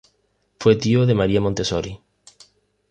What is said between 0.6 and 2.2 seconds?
tío de María Montessori.